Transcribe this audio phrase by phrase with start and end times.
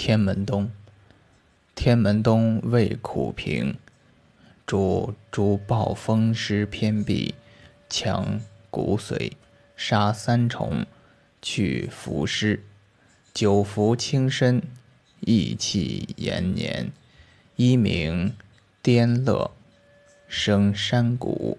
[0.00, 0.70] 天门冬，
[1.74, 3.76] 天门冬味苦平，
[4.64, 7.34] 主诸暴风湿偏痹，
[7.88, 8.40] 强
[8.70, 9.32] 骨髓，
[9.74, 10.86] 杀三虫，
[11.42, 12.62] 去浮湿，
[13.34, 14.62] 久服轻身，
[15.18, 16.92] 益气延年。
[17.56, 18.36] 一名
[18.80, 19.50] 颠乐，
[20.28, 21.58] 生山谷。